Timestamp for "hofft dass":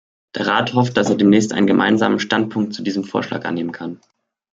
0.73-1.11